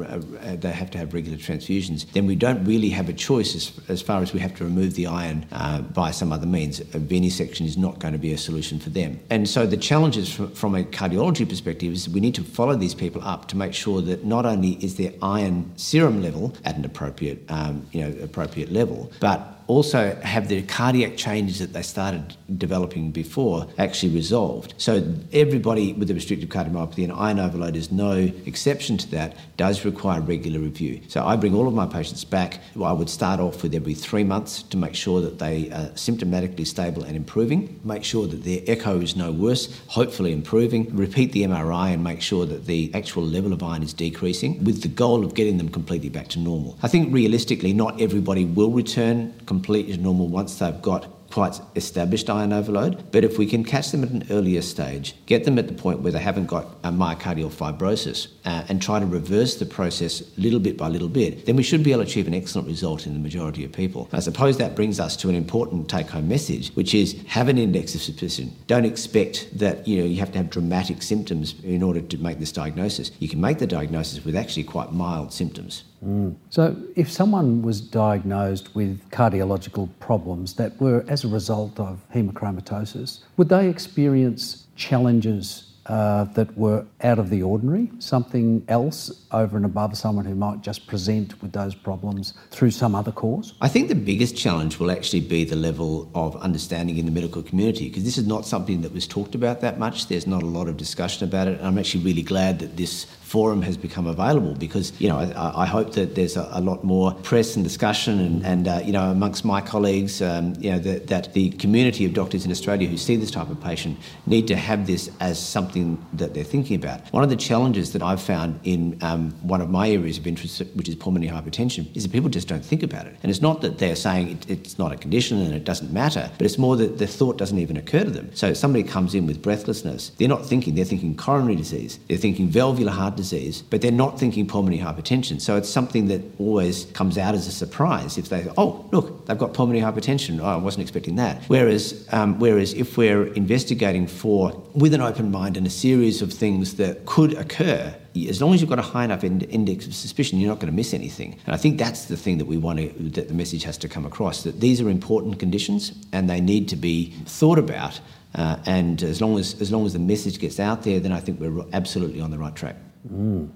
uh, 0.00 0.20
they 0.54 0.70
have 0.70 0.88
to 0.92 0.98
have 0.98 1.14
regular 1.14 1.36
transfusions, 1.36 2.06
then 2.12 2.26
we 2.26 2.36
don't 2.36 2.64
really 2.64 2.90
have 2.90 3.08
a 3.08 3.12
choice 3.12 3.56
as, 3.56 3.72
as 3.88 4.00
far 4.00 4.22
as 4.22 4.32
we 4.32 4.38
have 4.38 4.54
to 4.54 4.62
remove 4.62 4.94
the 4.94 5.08
iron 5.08 5.44
uh, 5.50 5.80
by 5.80 6.12
some 6.12 6.30
other 6.32 6.46
means. 6.46 6.78
A 6.78 7.00
venesection 7.00 7.66
is 7.66 7.76
not 7.76 7.98
going 7.98 8.12
to 8.12 8.20
be 8.20 8.32
a 8.34 8.38
solution 8.38 8.78
for 8.78 8.90
them. 8.90 9.18
And 9.30 9.48
so, 9.48 9.66
the 9.66 9.76
challenges 9.76 10.32
from, 10.32 10.52
from 10.52 10.76
a 10.76 10.84
cardiology 10.84 11.48
perspective 11.48 11.92
is 11.92 12.08
we 12.08 12.20
need 12.20 12.36
to 12.36 12.44
follow 12.44 12.76
these 12.76 12.94
people 12.94 13.20
up 13.24 13.48
to 13.48 13.56
make 13.56 13.74
sure 13.74 14.00
that 14.02 14.24
not 14.24 14.46
only 14.46 14.74
is 14.74 14.96
their 14.96 15.12
iron 15.20 15.72
serum 15.74 16.22
level 16.22 16.54
at 16.64 16.76
an 16.76 16.84
appropriate 16.84 17.15
appropriate, 17.16 17.50
um, 17.50 17.86
you 17.92 18.00
know, 18.02 18.24
appropriate 18.24 18.70
level, 18.70 19.10
but 19.20 19.60
also 19.66 20.14
have 20.22 20.48
the 20.48 20.62
cardiac 20.62 21.16
changes 21.16 21.58
that 21.58 21.72
they 21.72 21.82
started 21.82 22.36
developing 22.56 23.10
before 23.10 23.66
actually 23.78 24.14
resolved. 24.14 24.74
So 24.78 25.14
everybody 25.32 25.92
with 25.92 26.10
a 26.10 26.14
restrictive 26.14 26.48
cardiomyopathy 26.48 27.04
and 27.04 27.12
iron 27.12 27.38
overload 27.38 27.76
is 27.76 27.90
no 27.90 28.30
exception 28.46 28.96
to 28.98 29.10
that, 29.10 29.36
does 29.56 29.84
require 29.84 30.20
regular 30.20 30.60
review. 30.60 31.00
So 31.08 31.24
I 31.24 31.36
bring 31.36 31.54
all 31.54 31.66
of 31.66 31.74
my 31.74 31.86
patients 31.86 32.24
back. 32.24 32.60
I 32.80 32.92
would 32.92 33.10
start 33.10 33.40
off 33.40 33.62
with 33.62 33.74
every 33.74 33.94
three 33.94 34.24
months 34.24 34.62
to 34.64 34.76
make 34.76 34.94
sure 34.94 35.20
that 35.20 35.38
they 35.38 35.70
are 35.70 35.88
symptomatically 35.94 36.66
stable 36.66 37.02
and 37.04 37.16
improving, 37.16 37.80
make 37.84 38.04
sure 38.04 38.26
that 38.26 38.44
their 38.44 38.60
echo 38.66 39.00
is 39.00 39.16
no 39.16 39.32
worse, 39.32 39.80
hopefully 39.88 40.32
improving, 40.32 40.94
repeat 40.94 41.32
the 41.32 41.42
MRI 41.42 41.92
and 41.94 42.04
make 42.04 42.20
sure 42.20 42.46
that 42.46 42.66
the 42.66 42.92
actual 42.94 43.24
level 43.24 43.52
of 43.52 43.62
iron 43.62 43.82
is 43.82 43.92
decreasing 43.92 44.62
with 44.64 44.82
the 44.82 44.88
goal 44.88 45.24
of 45.24 45.34
getting 45.34 45.58
them 45.58 45.68
completely 45.68 46.08
back 46.08 46.28
to 46.28 46.38
normal. 46.38 46.78
I 46.82 46.88
think 46.88 47.12
realistically, 47.12 47.72
not 47.72 48.00
everybody 48.00 48.44
will 48.44 48.70
return 48.70 49.34
completely 49.46 49.96
to 49.96 50.00
normal 50.00 50.28
once 50.28 50.58
they've 50.58 50.80
got 50.82 51.15
quite 51.36 51.60
established 51.74 52.30
iron 52.30 52.50
overload. 52.50 53.12
But 53.12 53.22
if 53.22 53.36
we 53.36 53.44
can 53.44 53.62
catch 53.62 53.90
them 53.90 54.02
at 54.02 54.08
an 54.08 54.24
earlier 54.30 54.62
stage, 54.62 55.14
get 55.26 55.44
them 55.44 55.58
at 55.58 55.68
the 55.68 55.74
point 55.74 56.00
where 56.00 56.10
they 56.10 56.18
haven't 56.18 56.46
got 56.46 56.64
a 56.82 56.90
myocardial 56.90 57.52
fibrosis, 57.52 58.28
uh, 58.46 58.64
and 58.70 58.80
try 58.80 59.00
to 59.00 59.04
reverse 59.04 59.56
the 59.56 59.66
process 59.66 60.22
little 60.38 60.60
bit 60.60 60.78
by 60.78 60.88
little 60.88 61.10
bit, 61.10 61.44
then 61.44 61.54
we 61.54 61.62
should 61.62 61.82
be 61.82 61.92
able 61.92 62.04
to 62.04 62.08
achieve 62.08 62.26
an 62.26 62.32
excellent 62.32 62.66
result 62.66 63.06
in 63.06 63.12
the 63.12 63.20
majority 63.20 63.66
of 63.66 63.72
people. 63.72 64.08
I 64.14 64.20
suppose 64.20 64.56
that 64.56 64.74
brings 64.74 64.98
us 64.98 65.14
to 65.16 65.28
an 65.28 65.34
important 65.34 65.90
take-home 65.90 66.26
message, 66.26 66.70
which 66.70 66.94
is 66.94 67.14
have 67.26 67.48
an 67.48 67.58
index 67.58 67.94
of 67.94 68.00
suspicion. 68.00 68.56
Don't 68.66 68.86
expect 68.86 69.58
that 69.58 69.86
you 69.86 69.98
know 69.98 70.06
you 70.06 70.20
have 70.20 70.32
to 70.32 70.38
have 70.38 70.48
dramatic 70.48 71.02
symptoms 71.02 71.54
in 71.62 71.82
order 71.82 72.00
to 72.00 72.16
make 72.16 72.38
this 72.38 72.50
diagnosis. 72.50 73.10
You 73.18 73.28
can 73.28 73.42
make 73.42 73.58
the 73.58 73.66
diagnosis 73.66 74.24
with 74.24 74.36
actually 74.36 74.64
quite 74.64 74.92
mild 74.92 75.34
symptoms. 75.34 75.84
Mm. 76.04 76.34
So, 76.50 76.76
if 76.94 77.10
someone 77.10 77.62
was 77.62 77.80
diagnosed 77.80 78.74
with 78.74 79.08
cardiological 79.10 79.88
problems 80.00 80.54
that 80.54 80.80
were 80.80 81.04
as 81.08 81.24
a 81.24 81.28
result 81.28 81.78
of 81.80 82.04
hemochromatosis, 82.14 83.20
would 83.36 83.48
they 83.48 83.68
experience 83.68 84.66
challenges 84.76 85.76
uh, 85.86 86.24
that 86.24 86.56
were 86.58 86.84
out 87.02 87.18
of 87.18 87.30
the 87.30 87.42
ordinary, 87.42 87.88
something 87.98 88.64
else 88.68 89.24
over 89.30 89.56
and 89.56 89.64
above 89.64 89.96
someone 89.96 90.24
who 90.24 90.34
might 90.34 90.60
just 90.60 90.86
present 90.86 91.40
with 91.40 91.52
those 91.52 91.74
problems 91.74 92.34
through 92.50 92.70
some 92.70 92.94
other 92.94 93.12
cause? 93.12 93.54
I 93.60 93.68
think 93.68 93.88
the 93.88 93.94
biggest 93.94 94.36
challenge 94.36 94.78
will 94.78 94.90
actually 94.90 95.20
be 95.20 95.44
the 95.44 95.56
level 95.56 96.10
of 96.14 96.36
understanding 96.36 96.98
in 96.98 97.06
the 97.06 97.12
medical 97.12 97.42
community 97.42 97.88
because 97.88 98.04
this 98.04 98.18
is 98.18 98.26
not 98.26 98.44
something 98.44 98.80
that 98.82 98.92
was 98.92 99.06
talked 99.06 99.34
about 99.34 99.60
that 99.60 99.78
much. 99.78 100.08
There's 100.08 100.26
not 100.26 100.42
a 100.42 100.46
lot 100.46 100.68
of 100.68 100.76
discussion 100.76 101.26
about 101.28 101.46
it, 101.46 101.58
and 101.58 101.66
I'm 101.66 101.78
actually 101.78 102.04
really 102.04 102.22
glad 102.22 102.58
that 102.58 102.76
this 102.76 103.04
forum 103.36 103.60
has 103.60 103.76
become 103.76 104.06
available 104.06 104.54
because 104.54 104.98
you 104.98 105.08
know 105.10 105.18
I, 105.18 105.64
I 105.64 105.66
hope 105.66 105.92
that 105.92 106.14
there's 106.14 106.38
a, 106.38 106.48
a, 106.52 106.62
lot 106.62 106.84
more 106.84 107.12
press 107.30 107.54
and 107.54 107.62
discussion 107.62 108.18
and, 108.18 108.46
and 108.46 108.66
uh, 108.66 108.80
you 108.82 108.92
know 108.92 109.10
amongst 109.10 109.44
my 109.44 109.60
colleagues 109.60 110.22
um, 110.22 110.54
you 110.58 110.70
know 110.72 110.78
that, 110.78 111.08
that 111.08 111.34
the 111.34 111.50
community 111.64 112.06
of 112.06 112.14
doctors 112.14 112.46
in 112.46 112.50
Australia 112.50 112.88
who 112.88 112.96
see 112.96 113.14
this 113.14 113.30
type 113.30 113.50
of 113.50 113.60
patient 113.60 113.98
need 114.24 114.46
to 114.48 114.56
have 114.56 114.86
this 114.86 115.10
as 115.20 115.38
something 115.38 116.02
that 116.14 116.32
they're 116.32 116.50
thinking 116.54 116.76
about. 116.82 116.98
One 117.12 117.22
of 117.22 117.28
the 117.28 117.36
challenges 117.36 117.92
that 117.92 118.02
I've 118.02 118.22
found 118.22 118.58
in 118.64 118.96
um, 119.02 119.32
one 119.42 119.60
of 119.60 119.68
my 119.68 119.90
areas 119.90 120.16
of 120.16 120.26
interest, 120.26 120.62
which 120.74 120.88
is 120.88 120.94
pulmonary 120.94 121.30
hypertension, 121.30 121.94
is 121.94 122.04
that 122.04 122.12
people 122.12 122.30
just 122.30 122.48
don't 122.48 122.64
think 122.64 122.82
about 122.82 123.04
it. 123.04 123.16
And 123.22 123.28
it's 123.28 123.42
not 123.42 123.60
that 123.60 123.76
they're 123.76 123.96
saying 123.96 124.30
it, 124.30 124.50
it's 124.50 124.78
not 124.78 124.92
a 124.92 124.96
condition 124.96 125.42
and 125.42 125.52
it 125.54 125.64
doesn't 125.64 125.92
matter, 125.92 126.30
but 126.38 126.46
it's 126.46 126.56
more 126.56 126.74
that 126.76 126.96
the 126.96 127.06
thought 127.06 127.36
doesn't 127.36 127.58
even 127.58 127.76
occur 127.76 128.04
to 128.04 128.10
them. 128.10 128.34
So 128.34 128.54
somebody 128.54 128.82
comes 128.82 129.14
in 129.14 129.26
with 129.26 129.42
breathlessness, 129.42 130.12
they're 130.16 130.34
not 130.36 130.46
thinking, 130.46 130.74
they're 130.74 130.86
thinking 130.86 131.14
coronary 131.18 131.56
disease, 131.56 131.98
they're 132.08 132.16
thinking 132.16 132.48
valvular 132.48 132.92
heart 132.92 133.14
disease, 133.16 133.25
but 133.62 133.80
they're 133.80 133.90
not 133.90 134.18
thinking 134.18 134.46
pulmonary 134.46 134.82
hypertension. 134.82 135.40
So 135.40 135.56
it's 135.56 135.68
something 135.68 136.08
that 136.08 136.22
always 136.38 136.86
comes 136.86 137.18
out 137.18 137.34
as 137.34 137.46
a 137.46 137.52
surprise 137.52 138.18
if 138.18 138.28
they, 138.28 138.46
oh, 138.56 138.88
look, 138.92 139.26
they've 139.26 139.38
got 139.38 139.54
pulmonary 139.54 139.84
hypertension. 139.84 140.40
Oh, 140.40 140.44
I 140.44 140.56
wasn't 140.56 140.82
expecting 140.82 141.16
that. 141.16 141.42
Whereas, 141.48 142.06
um, 142.12 142.38
whereas 142.38 142.74
if 142.74 142.96
we're 142.96 143.26
investigating 143.34 144.06
for, 144.06 144.62
with 144.74 144.94
an 144.94 145.00
open 145.00 145.30
mind 145.30 145.56
and 145.56 145.66
a 145.66 145.70
series 145.70 146.22
of 146.22 146.32
things 146.32 146.74
that 146.76 147.06
could 147.06 147.34
occur, 147.34 147.94
as 148.28 148.40
long 148.40 148.54
as 148.54 148.60
you've 148.60 148.70
got 148.70 148.78
a 148.78 148.82
high 148.82 149.04
enough 149.04 149.22
index 149.24 149.86
of 149.86 149.94
suspicion, 149.94 150.38
you're 150.38 150.48
not 150.48 150.58
going 150.58 150.70
to 150.70 150.76
miss 150.76 150.94
anything. 150.94 151.38
And 151.44 151.54
I 151.54 151.58
think 151.58 151.78
that's 151.78 152.06
the 152.06 152.16
thing 152.16 152.38
that 152.38 152.46
we 152.46 152.56
want 152.56 152.78
to, 152.78 152.88
that 153.10 153.28
the 153.28 153.34
message 153.34 153.64
has 153.64 153.76
to 153.78 153.88
come 153.88 154.06
across 154.06 154.42
that 154.44 154.60
these 154.60 154.80
are 154.80 154.88
important 154.88 155.38
conditions 155.38 155.92
and 156.12 156.30
they 156.30 156.40
need 156.40 156.68
to 156.70 156.76
be 156.76 157.10
thought 157.26 157.58
about. 157.58 158.00
Uh, 158.34 158.56
and 158.66 159.02
as 159.02 159.20
long 159.20 159.38
as, 159.38 159.60
as 159.60 159.72
long 159.72 159.86
as 159.86 159.92
the 159.92 159.98
message 159.98 160.38
gets 160.38 160.60
out 160.60 160.82
there, 160.82 161.00
then 161.00 161.12
I 161.12 161.20
think 161.20 161.40
we're 161.40 161.64
absolutely 161.72 162.20
on 162.20 162.30
the 162.30 162.38
right 162.38 162.54
track. 162.54 162.76
Mm. 163.06 163.50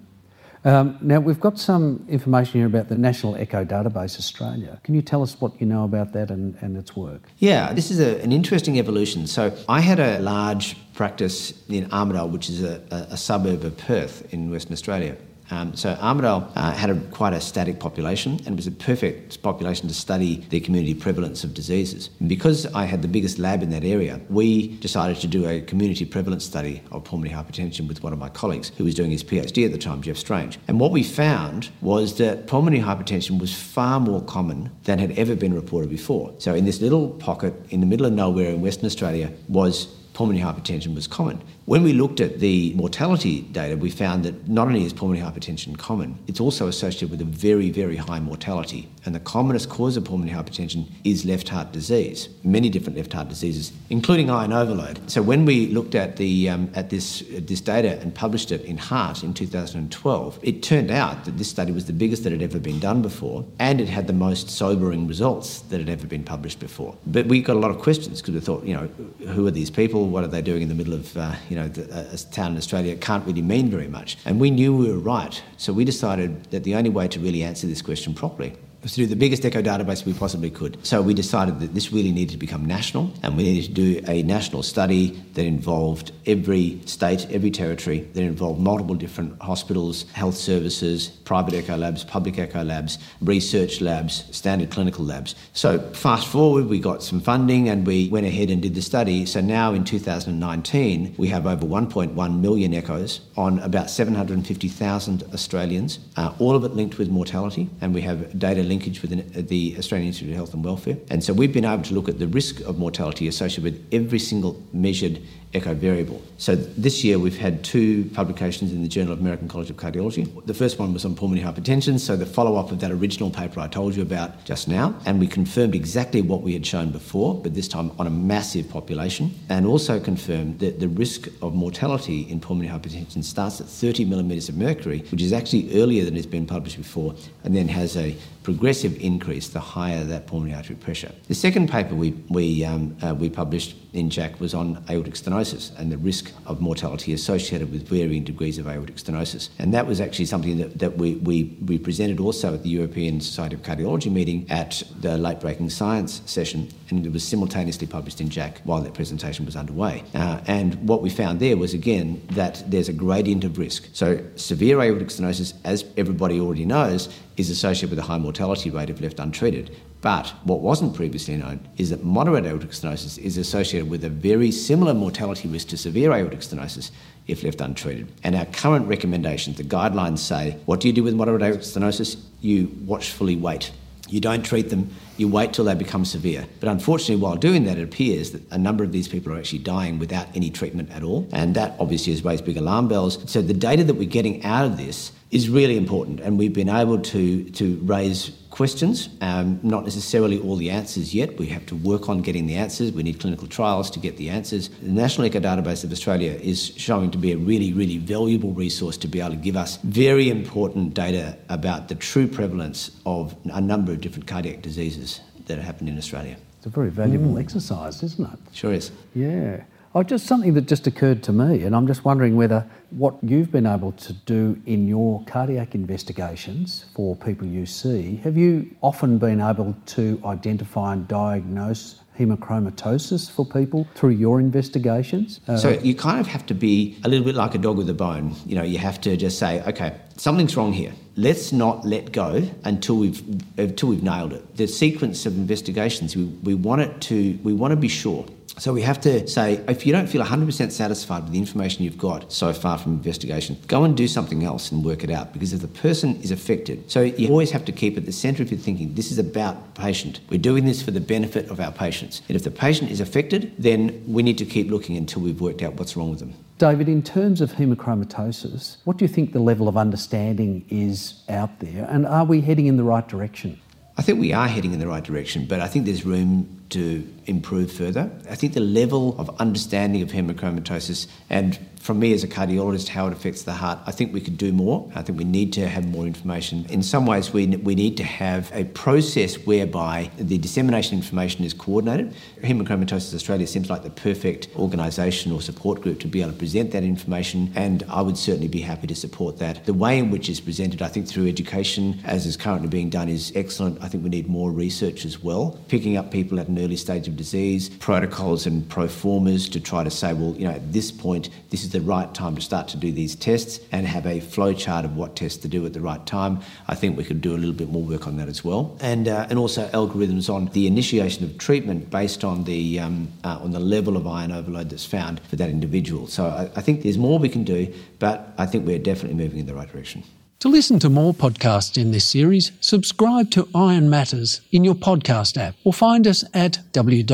Um, 0.62 0.98
now, 1.00 1.20
we've 1.20 1.40
got 1.40 1.58
some 1.58 2.04
information 2.06 2.60
here 2.60 2.66
about 2.66 2.88
the 2.88 2.98
National 2.98 3.34
Echo 3.34 3.64
Database 3.64 4.18
Australia. 4.18 4.78
Can 4.84 4.94
you 4.94 5.00
tell 5.00 5.22
us 5.22 5.40
what 5.40 5.58
you 5.58 5.66
know 5.66 5.84
about 5.84 6.12
that 6.12 6.30
and, 6.30 6.54
and 6.60 6.76
its 6.76 6.94
work? 6.94 7.22
Yeah, 7.38 7.72
this 7.72 7.90
is 7.90 7.98
a, 7.98 8.20
an 8.22 8.30
interesting 8.30 8.78
evolution. 8.78 9.26
So, 9.26 9.56
I 9.70 9.80
had 9.80 9.98
a 9.98 10.18
large 10.18 10.76
practice 10.92 11.54
in 11.68 11.90
Armadale, 11.90 12.28
which 12.28 12.50
is 12.50 12.62
a, 12.62 12.82
a, 12.90 13.14
a 13.14 13.16
suburb 13.16 13.64
of 13.64 13.78
Perth 13.78 14.32
in 14.34 14.50
Western 14.50 14.74
Australia. 14.74 15.16
Um, 15.50 15.74
so 15.74 15.90
Armadale 16.00 16.50
uh, 16.54 16.72
had 16.72 16.90
a, 16.90 17.00
quite 17.10 17.32
a 17.32 17.40
static 17.40 17.80
population 17.80 18.32
and 18.44 18.48
it 18.48 18.56
was 18.56 18.66
a 18.66 18.72
perfect 18.72 19.42
population 19.42 19.88
to 19.88 19.94
study 19.94 20.46
the 20.50 20.60
community 20.60 20.94
prevalence 20.94 21.44
of 21.44 21.54
diseases. 21.54 22.10
And 22.20 22.28
because 22.28 22.66
I 22.66 22.84
had 22.84 23.02
the 23.02 23.08
biggest 23.08 23.38
lab 23.38 23.62
in 23.62 23.70
that 23.70 23.84
area, 23.84 24.20
we 24.28 24.76
decided 24.78 25.18
to 25.18 25.26
do 25.26 25.48
a 25.48 25.60
community 25.60 26.04
prevalence 26.04 26.44
study 26.44 26.82
of 26.92 27.04
pulmonary 27.04 27.34
hypertension 27.34 27.88
with 27.88 28.02
one 28.02 28.12
of 28.12 28.18
my 28.18 28.28
colleagues 28.28 28.70
who 28.78 28.84
was 28.84 28.94
doing 28.94 29.10
his 29.10 29.24
PhD 29.24 29.66
at 29.66 29.72
the 29.72 29.78
time, 29.78 30.02
Geoff 30.02 30.18
Strange. 30.18 30.58
And 30.68 30.78
what 30.78 30.92
we 30.92 31.02
found 31.02 31.70
was 31.80 32.16
that 32.18 32.46
pulmonary 32.46 32.82
hypertension 32.82 33.40
was 33.40 33.54
far 33.54 34.00
more 34.00 34.22
common 34.22 34.70
than 34.84 34.98
had 34.98 35.12
ever 35.18 35.34
been 35.34 35.54
reported 35.54 35.90
before. 35.90 36.32
So 36.38 36.54
in 36.54 36.64
this 36.64 36.80
little 36.80 37.10
pocket 37.10 37.54
in 37.70 37.80
the 37.80 37.86
middle 37.86 38.06
of 38.06 38.12
nowhere 38.12 38.50
in 38.50 38.60
Western 38.60 38.86
Australia 38.86 39.32
was 39.48 39.88
pulmonary 40.12 40.44
hypertension 40.44 40.94
was 40.94 41.06
common. 41.06 41.40
When 41.66 41.82
we 41.82 41.92
looked 41.92 42.20
at 42.20 42.40
the 42.40 42.74
mortality 42.74 43.42
data, 43.42 43.76
we 43.76 43.90
found 43.90 44.24
that 44.24 44.48
not 44.48 44.66
only 44.66 44.84
is 44.84 44.92
pulmonary 44.92 45.24
hypertension 45.24 45.78
common, 45.78 46.18
it's 46.26 46.40
also 46.40 46.66
associated 46.66 47.10
with 47.10 47.20
a 47.20 47.24
very, 47.24 47.70
very 47.70 47.96
high 47.96 48.18
mortality. 48.18 48.88
And 49.04 49.14
the 49.14 49.20
commonest 49.20 49.68
cause 49.68 49.96
of 49.96 50.04
pulmonary 50.04 50.36
hypertension 50.36 50.86
is 51.04 51.24
left 51.24 51.48
heart 51.48 51.72
disease, 51.72 52.28
many 52.42 52.68
different 52.70 52.96
left 52.96 53.12
heart 53.12 53.28
diseases, 53.28 53.72
including 53.88 54.30
iron 54.30 54.52
overload. 54.52 55.08
So 55.10 55.22
when 55.22 55.44
we 55.44 55.68
looked 55.68 55.94
at 55.94 56.16
the 56.16 56.48
um, 56.48 56.70
at 56.74 56.90
this 56.90 57.22
this 57.28 57.60
data 57.60 58.00
and 58.00 58.14
published 58.14 58.50
it 58.52 58.62
in 58.62 58.76
Heart 58.76 59.22
in 59.22 59.34
2012, 59.34 60.38
it 60.42 60.62
turned 60.62 60.90
out 60.90 61.24
that 61.24 61.38
this 61.38 61.48
study 61.48 61.72
was 61.72 61.86
the 61.86 61.92
biggest 61.92 62.24
that 62.24 62.32
had 62.32 62.42
ever 62.42 62.58
been 62.58 62.80
done 62.80 63.02
before, 63.02 63.44
and 63.58 63.80
it 63.80 63.88
had 63.88 64.06
the 64.06 64.12
most 64.12 64.50
sobering 64.50 65.06
results 65.06 65.60
that 65.70 65.78
had 65.78 65.88
ever 65.88 66.06
been 66.06 66.24
published 66.24 66.58
before. 66.58 66.96
But 67.06 67.26
we 67.26 67.42
got 67.42 67.56
a 67.56 67.58
lot 67.58 67.70
of 67.70 67.78
questions 67.78 68.20
because 68.20 68.34
we 68.34 68.40
thought, 68.40 68.64
you 68.64 68.74
know, 68.74 68.86
who 69.28 69.46
are 69.46 69.50
these 69.50 69.70
people? 69.70 69.99
What 70.08 70.24
are 70.24 70.28
they 70.28 70.42
doing 70.42 70.62
in 70.62 70.68
the 70.68 70.74
middle 70.74 70.94
of 70.94 71.16
uh, 71.16 71.34
you 71.48 71.56
know 71.56 71.60
know, 71.60 72.06
a 72.12 72.16
town 72.16 72.52
in 72.52 72.58
Australia 72.58 72.92
It 72.92 73.00
can't 73.00 73.26
really 73.26 73.42
mean 73.42 73.70
very 73.70 73.88
much. 73.88 74.16
And 74.24 74.40
we 74.40 74.50
knew 74.50 74.76
we 74.76 74.90
were 74.90 74.98
right. 74.98 75.42
So 75.56 75.72
we 75.72 75.84
decided 75.84 76.44
that 76.50 76.64
the 76.64 76.74
only 76.74 76.90
way 76.90 77.08
to 77.08 77.20
really 77.20 77.42
answer 77.42 77.66
this 77.66 77.82
question 77.82 78.14
properly 78.14 78.54
to 78.82 78.94
do 78.94 79.06
the 79.06 79.16
biggest 79.16 79.44
echo 79.44 79.62
database 79.62 80.04
we 80.04 80.12
possibly 80.12 80.50
could. 80.50 80.84
So 80.86 81.02
we 81.02 81.14
decided 81.14 81.60
that 81.60 81.74
this 81.74 81.92
really 81.92 82.12
needed 82.12 82.32
to 82.32 82.38
become 82.38 82.64
national, 82.64 83.12
and 83.22 83.36
we 83.36 83.44
needed 83.44 83.68
to 83.68 83.72
do 83.74 84.04
a 84.08 84.22
national 84.22 84.62
study 84.62 85.20
that 85.34 85.44
involved 85.44 86.12
every 86.26 86.80
state, 86.86 87.26
every 87.30 87.50
territory, 87.50 88.00
that 88.00 88.22
involved 88.22 88.60
multiple 88.60 88.94
different 88.94 89.40
hospitals, 89.40 90.04
health 90.12 90.36
services, 90.36 91.08
private 91.08 91.54
echo 91.54 91.76
labs, 91.76 92.04
public 92.04 92.38
echo 92.38 92.62
labs, 92.62 92.98
research 93.20 93.80
labs, 93.80 94.24
standard 94.36 94.70
clinical 94.70 95.04
labs. 95.04 95.34
So 95.52 95.78
fast 95.92 96.26
forward, 96.26 96.66
we 96.66 96.80
got 96.80 97.02
some 97.02 97.20
funding 97.20 97.68
and 97.68 97.86
we 97.86 98.08
went 98.08 98.26
ahead 98.26 98.50
and 98.50 98.60
did 98.62 98.74
the 98.74 98.82
study. 98.82 99.26
So 99.26 99.40
now 99.40 99.72
in 99.74 99.84
2019, 99.84 101.14
we 101.18 101.28
have 101.28 101.46
over 101.46 101.66
1.1 101.66 102.40
million 102.40 102.74
echoes 102.74 103.20
on 103.36 103.58
about 103.60 103.90
750,000 103.90 105.22
Australians, 105.34 105.98
uh, 106.16 106.32
all 106.38 106.56
of 106.56 106.64
it 106.64 106.72
linked 106.72 106.98
with 106.98 107.08
mortality, 107.08 107.68
and 107.80 107.94
we 107.94 108.00
have 108.02 108.38
data 108.38 108.62
linkage 108.70 109.02
with 109.02 109.10
the 109.48 109.74
Australian 109.76 110.08
Institute 110.08 110.30
of 110.30 110.36
Health 110.36 110.54
and 110.54 110.64
Welfare. 110.64 110.96
And 111.10 111.22
so 111.22 111.32
we've 111.32 111.52
been 111.52 111.64
able 111.64 111.82
to 111.84 111.94
look 111.94 112.08
at 112.08 112.18
the 112.18 112.28
risk 112.28 112.60
of 112.60 112.78
mortality 112.78 113.28
associated 113.28 113.64
with 113.64 113.78
every 113.92 114.18
single 114.18 114.62
measured 114.72 115.20
echo 115.52 115.74
variable. 115.74 116.22
So 116.38 116.54
this 116.54 117.02
year 117.02 117.18
we've 117.18 117.36
had 117.36 117.64
two 117.64 118.04
publications 118.14 118.72
in 118.72 118.82
the 118.82 118.88
Journal 118.88 119.12
of 119.12 119.20
American 119.20 119.48
College 119.48 119.68
of 119.68 119.76
Cardiology. 119.76 120.46
The 120.46 120.54
first 120.54 120.78
one 120.78 120.92
was 120.92 121.04
on 121.04 121.16
pulmonary 121.16 121.44
hypertension, 121.44 121.98
so 121.98 122.16
the 122.16 122.26
follow 122.26 122.56
up 122.56 122.70
of 122.70 122.80
that 122.80 122.92
original 122.92 123.30
paper 123.30 123.58
I 123.60 123.66
told 123.66 123.96
you 123.96 124.02
about 124.02 124.44
just 124.44 124.68
now, 124.68 124.94
and 125.06 125.18
we 125.18 125.26
confirmed 125.26 125.74
exactly 125.74 126.22
what 126.22 126.42
we 126.42 126.52
had 126.52 126.64
shown 126.64 126.90
before, 126.90 127.34
but 127.34 127.54
this 127.54 127.66
time 127.66 127.90
on 127.98 128.06
a 128.06 128.10
massive 128.10 128.70
population, 128.70 129.34
and 129.48 129.66
also 129.66 129.98
confirmed 129.98 130.60
that 130.60 130.78
the 130.78 130.88
risk 130.88 131.28
of 131.42 131.54
mortality 131.54 132.30
in 132.30 132.40
pulmonary 132.40 132.72
hypertension 132.72 133.24
starts 133.24 133.60
at 133.60 133.66
30 133.66 134.04
millimetres 134.04 134.48
of 134.48 134.56
mercury, 134.56 135.00
which 135.10 135.22
is 135.22 135.32
actually 135.32 135.80
earlier 135.80 136.04
than 136.04 136.14
has 136.14 136.26
been 136.26 136.46
published 136.46 136.76
before, 136.76 137.14
and 137.42 137.56
then 137.56 137.66
has 137.66 137.96
a 137.96 138.16
progressive 138.44 138.98
increase 139.00 139.48
the 139.48 139.60
higher 139.60 140.04
that 140.04 140.26
pulmonary 140.26 140.56
artery 140.56 140.76
pressure. 140.76 141.12
The 141.28 141.34
second 141.34 141.68
paper 141.68 141.94
we, 141.94 142.12
we, 142.28 142.64
um, 142.64 142.96
uh, 143.02 143.14
we 143.14 143.28
published 143.28 143.76
in 143.92 144.08
JACC 144.08 144.38
was 144.38 144.54
on 144.54 144.82
aortic 144.88 145.14
stenosis 145.14 145.39
and 145.78 145.90
the 145.90 145.98
risk 145.98 146.32
of 146.46 146.60
mortality 146.60 147.12
associated 147.12 147.72
with 147.72 147.88
varying 147.88 148.24
degrees 148.24 148.58
of 148.58 148.66
aortic 148.66 148.96
stenosis. 148.96 149.48
And 149.58 149.72
that 149.74 149.86
was 149.86 150.00
actually 150.00 150.26
something 150.26 150.58
that, 150.58 150.78
that 150.78 150.96
we, 150.98 151.14
we, 151.16 151.56
we 151.66 151.78
presented 151.78 152.20
also 152.20 152.54
at 152.54 152.62
the 152.62 152.68
European 152.68 153.20
Society 153.20 153.54
of 153.54 153.62
Cardiology 153.62 154.10
meeting 154.12 154.46
at 154.50 154.82
the 155.00 155.16
late 155.16 155.40
breaking 155.40 155.70
science 155.70 156.22
session, 156.26 156.68
and 156.90 157.06
it 157.06 157.12
was 157.12 157.26
simultaneously 157.26 157.86
published 157.86 158.20
in 158.20 158.28
JACC 158.28 158.58
while 158.64 158.80
that 158.82 158.94
presentation 158.94 159.46
was 159.46 159.56
underway. 159.56 160.04
Uh, 160.14 160.40
and 160.46 160.74
what 160.86 161.02
we 161.02 161.10
found 161.10 161.40
there 161.40 161.56
was 161.56 161.74
again 161.74 162.22
that 162.32 162.62
there's 162.70 162.88
a 162.88 162.92
gradient 162.92 163.44
of 163.44 163.58
risk. 163.58 163.88
So 163.92 164.22
severe 164.36 164.80
aortic 164.80 165.08
stenosis, 165.08 165.54
as 165.64 165.84
everybody 165.96 166.38
already 166.38 166.66
knows, 166.66 167.08
is 167.36 167.50
associated 167.50 167.90
with 167.90 167.98
a 167.98 168.02
high 168.02 168.18
mortality 168.18 168.70
rate 168.70 168.90
if 168.90 169.00
left 169.00 169.18
untreated. 169.18 169.76
But 170.02 170.32
what 170.44 170.60
wasn't 170.60 170.94
previously 170.94 171.36
known 171.36 171.60
is 171.76 171.90
that 171.90 172.02
moderate 172.02 172.46
aortic 172.46 172.70
stenosis 172.70 173.18
is 173.18 173.36
associated 173.36 173.90
with 173.90 174.04
a 174.04 174.08
very 174.08 174.50
similar 174.50 174.94
mortality 174.94 175.48
risk 175.48 175.68
to 175.68 175.76
severe 175.76 176.12
aortic 176.12 176.40
stenosis 176.40 176.90
if 177.26 177.42
left 177.42 177.60
untreated. 177.60 178.10
And 178.24 178.34
our 178.34 178.46
current 178.46 178.88
recommendations, 178.88 179.58
the 179.58 179.64
guidelines 179.64 180.18
say, 180.18 180.56
what 180.64 180.80
do 180.80 180.88
you 180.88 180.94
do 180.94 181.02
with 181.02 181.14
moderate 181.14 181.42
aortic 181.42 181.62
stenosis? 181.62 182.20
You 182.40 182.74
watchfully 182.86 183.36
wait. 183.36 183.72
You 184.08 184.20
don't 184.20 184.42
treat 184.42 184.70
them, 184.70 184.90
you 185.18 185.28
wait 185.28 185.52
till 185.52 185.64
they 185.64 185.74
become 185.74 186.04
severe. 186.04 186.44
But 186.58 186.68
unfortunately, 186.68 187.22
while 187.22 187.36
doing 187.36 187.64
that, 187.64 187.78
it 187.78 187.84
appears 187.84 188.32
that 188.32 188.42
a 188.50 188.58
number 188.58 188.82
of 188.82 188.90
these 188.90 189.06
people 189.06 189.32
are 189.32 189.38
actually 189.38 189.60
dying 189.60 190.00
without 190.00 190.26
any 190.34 190.50
treatment 190.50 190.90
at 190.90 191.04
all. 191.04 191.28
And 191.32 191.54
that 191.54 191.76
obviously 191.78 192.12
has 192.12 192.24
raised 192.24 192.44
big 192.44 192.56
alarm 192.56 192.88
bells. 192.88 193.30
So 193.30 193.40
the 193.40 193.54
data 193.54 193.84
that 193.84 193.94
we're 193.94 194.08
getting 194.08 194.42
out 194.44 194.64
of 194.64 194.76
this 194.78 195.12
is 195.30 195.48
really 195.48 195.76
important, 195.76 196.18
and 196.18 196.38
we've 196.38 196.52
been 196.52 196.68
able 196.68 196.98
to, 196.98 197.44
to 197.50 197.76
raise 197.84 198.32
questions, 198.50 199.08
um, 199.20 199.60
not 199.62 199.84
necessarily 199.84 200.38
all 200.38 200.56
the 200.56 200.70
answers 200.70 201.14
yet. 201.14 201.38
We 201.38 201.46
have 201.46 201.64
to 201.66 201.76
work 201.76 202.08
on 202.08 202.20
getting 202.20 202.46
the 202.46 202.56
answers. 202.56 202.92
We 202.92 203.02
need 203.02 203.20
clinical 203.20 203.46
trials 203.46 203.90
to 203.92 203.98
get 203.98 204.16
the 204.16 204.28
answers. 204.28 204.68
The 204.68 204.90
National 204.90 205.26
Echo 205.26 205.40
Database 205.40 205.84
of 205.84 205.92
Australia 205.92 206.32
is 206.32 206.72
showing 206.76 207.10
to 207.12 207.18
be 207.18 207.32
a 207.32 207.36
really, 207.36 207.72
really 207.72 207.98
valuable 207.98 208.52
resource 208.52 208.96
to 208.98 209.08
be 209.08 209.20
able 209.20 209.30
to 209.30 209.36
give 209.36 209.56
us 209.56 209.78
very 209.78 210.28
important 210.28 210.94
data 210.94 211.36
about 211.48 211.88
the 211.88 211.94
true 211.94 212.26
prevalence 212.26 212.90
of 213.06 213.34
a 213.52 213.60
number 213.60 213.92
of 213.92 214.00
different 214.00 214.26
cardiac 214.26 214.62
diseases 214.62 215.20
that 215.46 215.58
happen 215.58 215.88
in 215.88 215.96
Australia. 215.96 216.36
It's 216.58 216.66
a 216.66 216.70
very 216.70 216.90
valuable 216.90 217.34
mm. 217.34 217.40
exercise, 217.40 218.02
isn't 218.02 218.32
it? 218.32 218.38
Sure 218.52 218.72
is. 218.72 218.90
Yeah. 219.14 219.62
Oh, 219.92 220.04
just 220.04 220.26
something 220.26 220.54
that 220.54 220.68
just 220.68 220.86
occurred 220.86 221.24
to 221.24 221.32
me, 221.32 221.64
and 221.64 221.74
I'm 221.74 221.88
just 221.88 222.04
wondering 222.04 222.36
whether 222.36 222.64
what 222.90 223.16
you've 223.22 223.50
been 223.50 223.66
able 223.66 223.90
to 223.92 224.12
do 224.12 224.56
in 224.64 224.86
your 224.86 225.24
cardiac 225.24 225.74
investigations 225.74 226.84
for 226.94 227.16
people 227.16 227.44
you 227.44 227.66
see, 227.66 228.20
have 228.22 228.36
you 228.36 228.70
often 228.82 229.18
been 229.18 229.40
able 229.40 229.74
to 229.86 230.22
identify 230.24 230.92
and 230.92 231.08
diagnose 231.08 232.02
hemochromatosis 232.16 233.28
for 233.32 233.44
people 233.44 233.88
through 233.96 234.10
your 234.10 234.38
investigations? 234.38 235.40
Uh, 235.48 235.56
so 235.56 235.70
you 235.70 235.96
kind 235.96 236.20
of 236.20 236.28
have 236.28 236.46
to 236.46 236.54
be 236.54 236.96
a 237.02 237.08
little 237.08 237.24
bit 237.24 237.34
like 237.34 237.56
a 237.56 237.58
dog 237.58 237.76
with 237.76 237.90
a 237.90 237.94
bone. 237.94 238.36
You 238.46 238.54
know, 238.54 238.62
you 238.62 238.78
have 238.78 239.00
to 239.00 239.16
just 239.16 239.40
say, 239.40 239.60
okay, 239.62 239.96
something's 240.16 240.56
wrong 240.56 240.72
here. 240.72 240.92
Let's 241.16 241.50
not 241.50 241.84
let 241.84 242.12
go 242.12 242.48
until 242.62 242.96
we've 242.96 243.20
until 243.58 243.88
we've 243.88 244.04
nailed 244.04 244.34
it. 244.34 244.56
The 244.56 244.68
sequence 244.68 245.26
of 245.26 245.34
investigations, 245.36 246.14
we, 246.14 246.26
we 246.26 246.54
want 246.54 246.82
it 246.82 247.00
to 247.02 247.36
we 247.42 247.52
want 247.52 247.72
to 247.72 247.76
be 247.76 247.88
sure 247.88 248.24
so 248.58 248.72
we 248.72 248.82
have 248.82 249.00
to 249.02 249.26
say, 249.26 249.62
if 249.68 249.86
you 249.86 249.92
don't 249.92 250.06
feel 250.06 250.22
100% 250.22 250.72
satisfied 250.72 251.22
with 251.24 251.32
the 251.32 251.38
information 251.38 251.84
you've 251.84 251.98
got 251.98 252.32
so 252.32 252.52
far 252.52 252.78
from 252.78 252.92
investigation, 252.92 253.56
go 253.68 253.84
and 253.84 253.96
do 253.96 254.08
something 254.08 254.44
else 254.44 254.70
and 254.70 254.84
work 254.84 255.04
it 255.04 255.10
out. 255.10 255.32
Because 255.32 255.52
if 255.52 255.60
the 255.60 255.68
person 255.68 256.20
is 256.20 256.30
affected, 256.30 256.90
so 256.90 257.00
you 257.00 257.28
always 257.28 257.50
have 257.52 257.64
to 257.66 257.72
keep 257.72 257.96
at 257.96 258.06
the 258.06 258.12
centre 258.12 258.42
of 258.42 258.50
your 258.50 258.60
thinking, 258.60 258.94
this 258.94 259.10
is 259.10 259.18
about 259.18 259.74
patient. 259.74 260.20
We're 260.28 260.40
doing 260.40 260.66
this 260.66 260.82
for 260.82 260.90
the 260.90 261.00
benefit 261.00 261.50
of 261.50 261.60
our 261.60 261.72
patients. 261.72 262.22
And 262.28 262.36
if 262.36 262.44
the 262.44 262.50
patient 262.50 262.90
is 262.90 263.00
affected, 263.00 263.54
then 263.58 264.02
we 264.06 264.22
need 264.22 264.38
to 264.38 264.44
keep 264.44 264.70
looking 264.70 264.96
until 264.96 265.22
we've 265.22 265.40
worked 265.40 265.62
out 265.62 265.74
what's 265.74 265.96
wrong 265.96 266.10
with 266.10 266.20
them. 266.20 266.34
David, 266.58 266.88
in 266.88 267.02
terms 267.02 267.40
of 267.40 267.52
hemochromatosis, 267.52 268.76
what 268.84 268.98
do 268.98 269.04
you 269.04 269.08
think 269.08 269.32
the 269.32 269.40
level 269.40 269.68
of 269.68 269.78
understanding 269.78 270.66
is 270.68 271.22
out 271.30 271.60
there? 271.60 271.86
And 271.88 272.06
are 272.06 272.24
we 272.24 272.42
heading 272.42 272.66
in 272.66 272.76
the 272.76 272.84
right 272.84 273.08
direction? 273.08 273.58
I 273.96 274.02
think 274.02 274.20
we 274.20 274.32
are 274.32 274.48
heading 274.48 274.72
in 274.74 274.78
the 274.78 274.86
right 274.86 275.02
direction, 275.02 275.46
but 275.46 275.60
I 275.60 275.68
think 275.68 275.86
there's 275.86 276.04
room 276.04 276.59
to 276.70 277.06
improve 277.26 277.72
further. 277.72 278.10
I 278.28 278.34
think 278.34 278.54
the 278.54 278.60
level 278.60 279.18
of 279.18 279.28
understanding 279.40 280.02
of 280.02 280.10
hemochromatosis 280.10 281.06
and 281.28 281.58
from 281.80 281.98
me 281.98 282.12
as 282.12 282.22
a 282.22 282.28
cardiologist, 282.28 282.88
how 282.88 283.06
it 283.06 283.12
affects 283.12 283.44
the 283.44 283.54
heart, 283.54 283.78
I 283.86 283.90
think 283.90 284.12
we 284.12 284.20
could 284.20 284.36
do 284.36 284.52
more. 284.52 284.90
I 284.94 285.00
think 285.00 285.16
we 285.16 285.24
need 285.24 285.54
to 285.54 285.66
have 285.66 285.88
more 285.88 286.06
information. 286.06 286.66
In 286.68 286.82
some 286.82 287.06
ways, 287.06 287.32
we, 287.32 287.46
we 287.46 287.74
need 287.74 287.96
to 287.96 288.04
have 288.04 288.50
a 288.52 288.64
process 288.64 289.36
whereby 289.46 290.10
the 290.18 290.36
dissemination 290.36 290.98
information 290.98 291.42
is 291.42 291.54
coordinated. 291.54 292.14
Hemochromatosis 292.42 293.14
Australia 293.14 293.46
seems 293.46 293.70
like 293.70 293.82
the 293.82 293.90
perfect 293.90 294.48
organisation 294.56 295.32
or 295.32 295.40
support 295.40 295.80
group 295.80 296.00
to 296.00 296.06
be 296.06 296.20
able 296.20 296.32
to 296.32 296.38
present 296.38 296.70
that 296.72 296.84
information, 296.84 297.50
and 297.54 297.82
I 297.88 298.02
would 298.02 298.18
certainly 298.18 298.48
be 298.48 298.60
happy 298.60 298.86
to 298.86 298.94
support 298.94 299.38
that. 299.38 299.64
The 299.64 299.74
way 299.74 299.98
in 299.98 300.10
which 300.10 300.28
it's 300.28 300.40
presented, 300.40 300.82
I 300.82 300.88
think 300.88 301.08
through 301.08 301.28
education, 301.28 301.98
as 302.04 302.26
is 302.26 302.36
currently 302.36 302.68
being 302.68 302.90
done, 302.90 303.08
is 303.08 303.32
excellent. 303.34 303.82
I 303.82 303.88
think 303.88 304.04
we 304.04 304.10
need 304.10 304.28
more 304.28 304.52
research 304.52 305.06
as 305.06 305.22
well, 305.22 305.58
picking 305.68 305.96
up 305.96 306.10
people 306.10 306.38
at 306.38 306.48
an 306.48 306.58
early 306.62 306.76
stage 306.76 307.08
of 307.08 307.16
disease, 307.16 307.68
protocols 307.68 308.46
and 308.46 308.68
pro 308.68 308.88
formas 308.88 309.48
to 309.48 309.60
try 309.60 309.84
to 309.84 309.90
say, 309.90 310.12
well, 310.12 310.34
you 310.36 310.44
know, 310.44 310.52
at 310.52 310.72
this 310.72 310.90
point, 310.90 311.30
this 311.50 311.62
is 311.62 311.70
the 311.70 311.80
right 311.80 312.12
time 312.14 312.34
to 312.36 312.40
start 312.40 312.68
to 312.68 312.76
do 312.76 312.92
these 312.92 313.14
tests 313.14 313.60
and 313.72 313.86
have 313.86 314.06
a 314.06 314.20
flow 314.20 314.52
chart 314.52 314.84
of 314.84 314.96
what 314.96 315.16
tests 315.16 315.38
to 315.38 315.48
do 315.48 315.64
at 315.66 315.72
the 315.72 315.80
right 315.80 316.04
time. 316.06 316.40
I 316.68 316.74
think 316.74 316.96
we 316.96 317.04
could 317.04 317.20
do 317.20 317.34
a 317.34 317.38
little 317.38 317.54
bit 317.54 317.68
more 317.68 317.82
work 317.82 318.06
on 318.06 318.16
that 318.18 318.28
as 318.28 318.44
well. 318.44 318.76
And, 318.80 319.08
uh, 319.08 319.26
and 319.30 319.38
also 319.38 319.68
algorithms 319.68 320.32
on 320.32 320.46
the 320.46 320.66
initiation 320.66 321.24
of 321.24 321.38
treatment 321.38 321.90
based 321.90 322.24
on 322.24 322.44
the, 322.44 322.80
um, 322.80 323.08
uh, 323.24 323.38
on 323.42 323.52
the 323.52 323.60
level 323.60 323.96
of 323.96 324.06
iron 324.06 324.32
overload 324.32 324.70
that's 324.70 324.84
found 324.84 325.20
for 325.28 325.36
that 325.36 325.50
individual. 325.50 326.06
So 326.06 326.26
I, 326.26 326.50
I 326.56 326.60
think 326.60 326.82
there's 326.82 326.98
more 326.98 327.18
we 327.18 327.28
can 327.28 327.44
do, 327.44 327.72
but 327.98 328.32
I 328.38 328.46
think 328.46 328.66
we're 328.66 328.78
definitely 328.78 329.16
moving 329.22 329.38
in 329.38 329.46
the 329.46 329.54
right 329.54 329.70
direction. 329.70 330.04
To 330.40 330.48
listen 330.48 330.78
to 330.78 330.88
more 330.88 331.12
podcasts 331.12 331.76
in 331.76 331.90
this 331.90 332.06
series, 332.06 332.52
subscribe 332.62 333.30
to 333.32 333.46
Iron 333.54 333.90
Matters 333.90 334.40
in 334.52 334.64
your 334.64 334.74
podcast 334.74 335.36
app 335.36 335.54
or 335.64 335.74
find 335.74 336.06
us 336.06 336.24
at 336.32 336.60
www.ha.org.au 336.72 337.06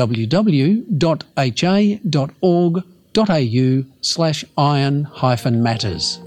slash 4.01 4.45
iron-matters. 4.57 6.19